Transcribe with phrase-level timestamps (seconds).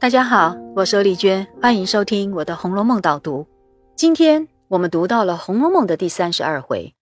[0.00, 3.48] 大家好，我是丽娟，欢迎收听我的《红楼梦》导读。
[3.96, 6.94] 今天我们读到了《红楼梦》的第三十二回，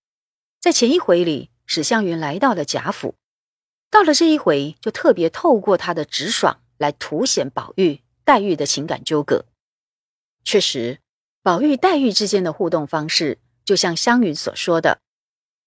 [0.63, 3.15] 在前一回里，史湘云来到了贾府，
[3.91, 9.45] 到了这一回，就特别透过他的直爽来凸显宝玉、黛玉的情感纠葛。
[10.43, 11.01] 确实，
[11.43, 13.37] 宝玉、黛玉之间的互动方式，
[13.67, 15.01] 就像湘云所说的，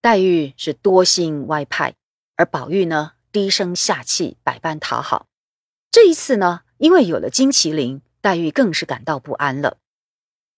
[0.01, 1.93] 黛玉是多心外派，
[2.37, 5.27] 而宝玉呢，低声下气，百般讨好。
[5.91, 6.61] 这一次呢？
[6.79, 9.77] 因为有了金麒麟，黛玉更是感到不安了。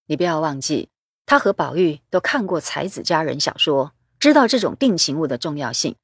[0.05, 0.89] 你不要忘记，
[1.25, 5.95] 她和宝玉都看过才子佳人小说，知道这种定情物的重要性。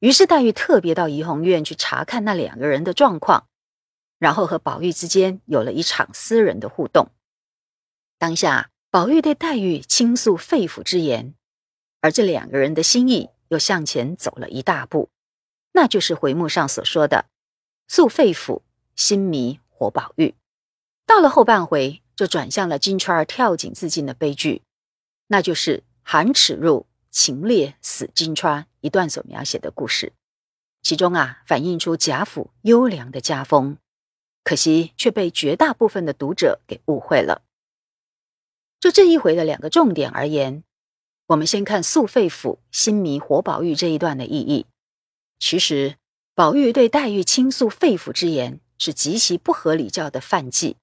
[0.00, 3.46] 于是黛玉特别到怡红院去查看那两个人的状况，
[4.18, 7.10] 然后和宝玉之间有了一场私人的互动。
[8.18, 11.34] 当下，宝玉对黛玉倾诉肺腑之言，
[12.00, 15.10] 而这两个人的心意又向前走了一大步，
[15.72, 17.26] 那就是回目上所说的
[17.88, 18.62] “诉肺腑”。
[18.96, 20.34] 心迷活宝玉，
[21.06, 24.62] 到了后半回，就转向了金钏儿跳井自尽的悲剧，
[25.26, 30.12] 那就是寒齿入情烈死金钏一段所描写的故事。
[30.82, 33.78] 其中啊，反映出贾府优良的家风，
[34.42, 37.42] 可惜却被绝大部分的读者给误会了。
[38.78, 40.62] 就这一回的两个重点而言，
[41.28, 44.66] 我们先看素肺腑心迷活宝玉这一段的意义。
[45.38, 45.96] 其实，
[46.34, 48.60] 宝玉对黛玉倾诉肺腑之言。
[48.78, 50.76] 是极其不合礼教的犯忌。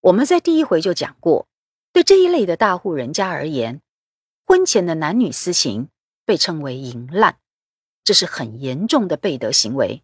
[0.00, 1.46] 我们在第一回就讲过，
[1.92, 3.80] 对这一类的大户人家而言，
[4.46, 5.88] 婚前的男女私情
[6.24, 7.36] 被称为淫滥，
[8.04, 10.02] 这是很严重的背德行为。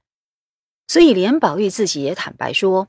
[0.89, 2.89] 所以连宝玉自己也坦白说：“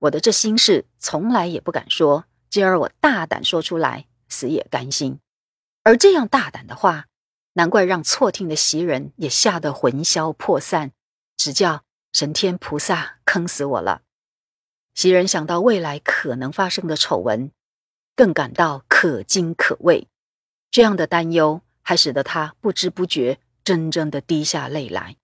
[0.00, 5.18] 我的这心事从来也不敢说，今儿我大胆说出来，死也甘心。”
[5.82, 7.06] 而这样大胆的话，
[7.54, 10.92] 难怪让错听的袭人也吓得魂消魄散，
[11.36, 11.82] 只叫。
[12.12, 14.02] 神天菩萨坑死我了！
[14.94, 17.52] 袭人想到未来可能发生的丑闻，
[18.16, 20.08] 更感到可惊可畏。
[20.70, 25.16] 这样的担忧还使得他不知不觉真正的滴下泪来。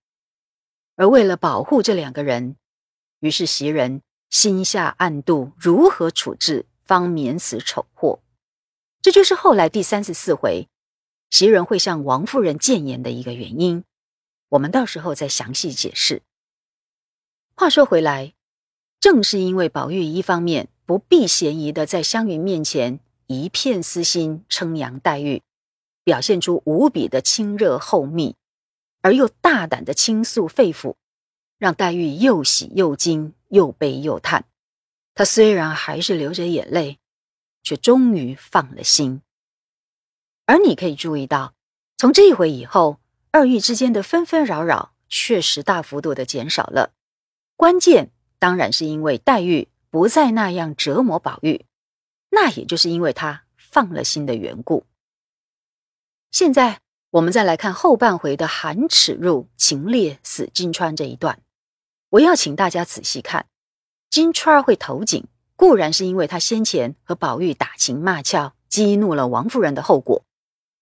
[0.95, 2.57] 而为了保护这两个人，
[3.21, 8.21] 于是袭人心下暗度如何处置，方免死丑祸。
[9.03, 10.69] 这就是后来第三十四回
[11.31, 13.85] 袭人会向王夫人谏言的一个原因。
[14.51, 16.23] 我们到时候再详细解释。
[17.59, 18.35] 话说回来，
[19.01, 25.43] 正是因为宝玉一方面不避嫌疑的在湘云面前一片私心称扬黛玉，
[26.05, 28.37] 表现出无比的亲热厚密，
[29.01, 30.97] 而又大胆的倾诉肺腑，
[31.57, 34.45] 让黛玉又喜又惊，又悲又叹。
[35.15, 36.99] 她虽然还是流着眼泪，
[37.63, 39.23] 却终于放了心。
[40.45, 41.55] 而你可以注意到，
[41.97, 43.01] 从这一回以后，
[43.31, 46.93] 二玉之间的纷纷扰扰确实大幅度的减少了。
[47.57, 51.65] 关键当然是因为黛玉不再那样折磨宝玉，
[52.29, 54.85] 那也就是因为她放了心的缘故。
[56.31, 56.81] 现在
[57.11, 61.41] 我们再来看后半回的寒耻入秦烈死金钏这一段，
[62.11, 63.47] 我要请大家仔细看，
[64.11, 70.23] 金钏会投井，固然是因为她先前和宝玉打情骂俏，激怒了王夫人的后果，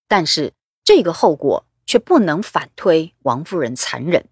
[0.09, 0.53] 但是
[0.83, 4.29] 这个后果却不能反推王夫人残忍，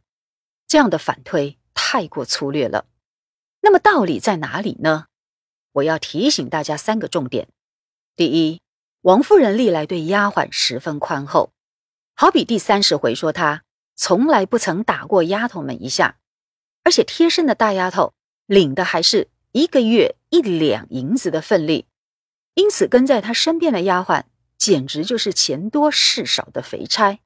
[0.67, 1.57] 这样的反推。
[1.85, 2.87] 太过粗略了，
[3.61, 5.07] 那么道理在哪里呢？
[5.73, 7.49] 我要提醒大家三个重点：
[8.15, 8.61] 第一，
[9.01, 11.53] 王夫人历来对丫鬟十分宽厚，
[12.15, 13.65] 好比第三十回说她
[13.97, 16.19] 从来不曾打过丫头们一下，
[16.85, 18.15] 而且贴身的大丫头
[18.47, 21.87] 领的还是一个月一两银子的份例，
[22.55, 24.23] 因此跟在她身边的丫鬟
[24.57, 27.19] 简直就是钱多事少的肥差，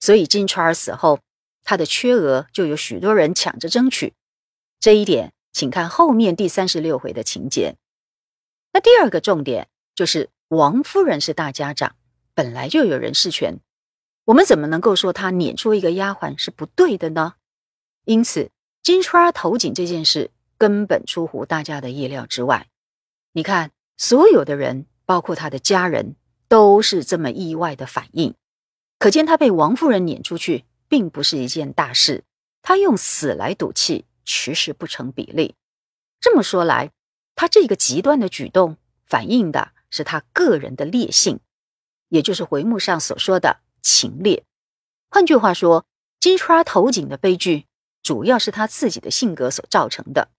[0.00, 1.20] 所以金钏儿死后。
[1.64, 4.14] 他的缺额就有许多人抢着争取，
[4.78, 7.76] 这一点请看后面第三十六回的情节。
[8.72, 11.96] 那第二个重点就是王夫人是大家长，
[12.34, 13.60] 本来就有人事权，
[14.26, 17.34] 我们怎么能够说她撵出一个丫鬟是不对的呢？
[18.04, 18.50] 因此，
[18.82, 22.68] 金钏儿投井这件事根本出乎大家的意料之外。
[23.32, 26.16] 你看，所有的人，包括他的家人，
[26.48, 28.34] 都是这么意外的反应，
[28.98, 30.66] 可见他被王夫人撵出去。
[30.88, 32.24] 并不是一件大事，
[32.62, 35.54] 他用死来赌气，其实不成比例。
[36.20, 36.90] 这么说来，
[37.34, 41.40] 他这个极端的举动，反映的是他个人的烈性，
[42.08, 44.44] 也就是回目上所说的情烈。
[45.10, 45.86] 换句话说，
[46.18, 47.66] 金钏投井的悲剧，
[48.02, 50.30] 主要是他自己的性格所造成的。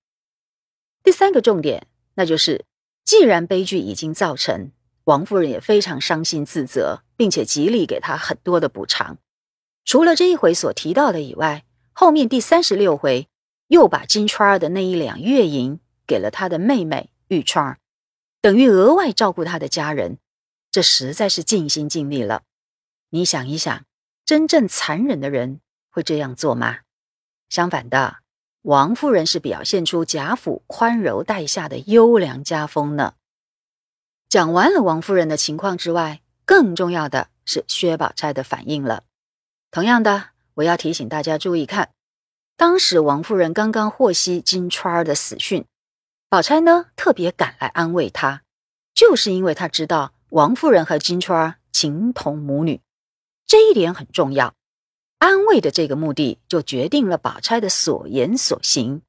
[1.03, 2.65] 第三个重点，那就是
[3.03, 4.71] 既然悲剧已经造成，
[5.03, 9.19] 王夫人也非常伤心自责，并且极力给他很多的补偿。
[9.85, 13.29] 除了这一回所提到的以外，后面第三十六回
[13.67, 17.77] 又把金钏儿的那一两月银给了他的妹妹玉钏儿，
[18.41, 20.17] 等于额外照顾他的家人，
[20.71, 22.41] 这实在是尽心尽力了。
[23.11, 23.85] 你想一想，
[24.25, 26.79] 真正残忍的人会这样做吗？
[27.49, 28.17] 相反的，
[28.63, 33.13] 王夫人是表现出贾府宽柔待下的优良家风呢。
[34.27, 39.03] 讲完了王夫人的情况之外，更重要的是薛宝钗的反应了。
[39.75, 41.91] 同样的，我要提醒大家注意看，
[42.55, 45.65] 当时王夫人刚刚获悉金钏儿的死讯，
[46.29, 48.43] 宝钗呢特别赶来安慰她，
[48.93, 52.79] 就是因为她知道王夫人和金钏儿情同母女，
[53.45, 54.53] 这一点很重要。
[55.17, 59.01] 安慰的这个目的，就决定了宝钗的所言所行，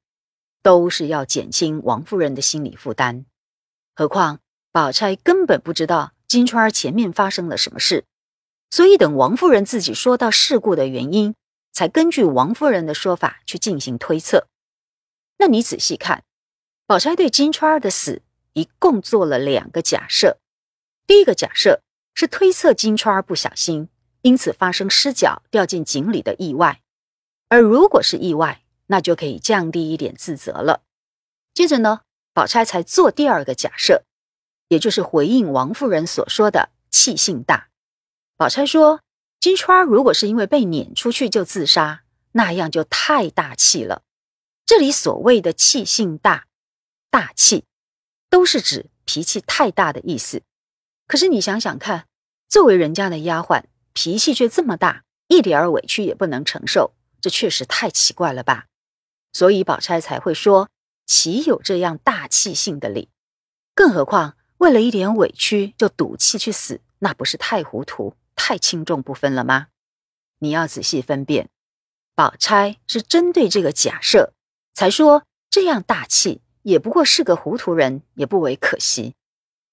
[0.61, 3.25] 都是要减轻王夫人的心理负担。
[3.95, 4.39] 何况
[4.73, 8.03] 宝钗根本不知道金钏儿前面发生了什么事，
[8.69, 11.35] 所以等王夫人自己说到事故的原因，
[11.71, 14.47] 才根据王夫人的说法去进行推测。
[15.37, 16.23] 那你仔细看，
[16.85, 18.21] 宝钗对金钏儿的死
[18.53, 20.37] 一共做了两个假设。
[21.05, 21.81] 第一个假设
[22.13, 23.89] 是推测金钏儿不小心。
[24.23, 26.81] 因此发生失脚掉进井里的意外，
[27.47, 30.83] 而如果是意外，那就可以降低一点自责了。
[31.53, 32.01] 接着呢，
[32.33, 34.03] 宝钗才做第二个假设，
[34.67, 37.69] 也就是回应王夫人所说的气性大。
[38.37, 39.01] 宝钗说，
[39.39, 42.03] 金钏儿如果是因为被撵出去就自杀，
[42.33, 44.03] 那样就太大气了。
[44.63, 46.45] 这里所谓的气性大、
[47.09, 47.65] 大气，
[48.29, 50.43] 都是指脾气太大的意思。
[51.07, 52.05] 可是你想想看，
[52.47, 53.63] 作为人家的丫鬟。
[53.93, 58.67] 脾气却这么大，一点儿委屈也不能承受，这确实太奇怪了吧？
[59.33, 60.69] 所以宝钗才会说
[61.07, 63.09] ：“岂有这样大气性的理？
[63.73, 69.67] 更何况为了一点委屈就赌气去死，那不是太糊涂、太轻重不分了吗？”
[70.39, 71.49] 你要仔细分辨，
[72.15, 74.31] 宝钗是针对这个假设
[74.73, 79.15] 才说这样大气，也不过是个糊涂人，也不为可惜。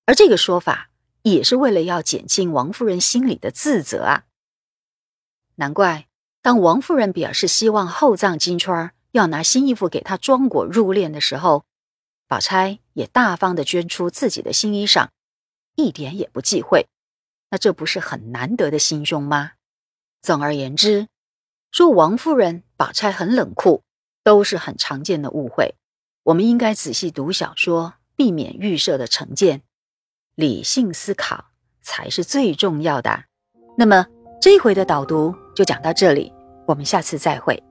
[0.07, 0.91] 而这个说法。
[1.25, 4.25] 也是为了要减轻王夫人心里的自责啊！
[5.55, 6.07] 难怪
[6.43, 11.65] 当王夫人表示希望厚葬金钏儿，要拿新衣服给她装裹入殓的时候，
[12.29, 15.09] 宝钗也大方的捐出自己的新衣裳，
[15.77, 16.87] 一点也不忌讳。
[17.55, 19.53] 那这不是很难得的心胸吗？
[20.21, 21.07] 总而言之，
[21.71, 23.85] 说王夫人、宝钗很冷酷，
[24.25, 25.77] 都是很常见的误会。
[26.25, 29.63] 我们应该仔细读小说，避免预设的成见。
[30.35, 33.27] 理性思考才是最重要的。
[33.79, 34.05] 那么
[34.41, 36.33] 这回的导读就讲到这里，
[36.67, 37.63] 我们下次再会。